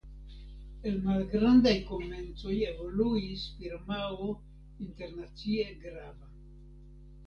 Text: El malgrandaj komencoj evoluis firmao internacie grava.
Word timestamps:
El 0.91 0.95
malgrandaj 1.07 1.75
komencoj 1.91 2.57
evoluis 2.71 3.45
firmao 3.61 4.35
internacie 4.91 5.73
grava. 5.89 6.37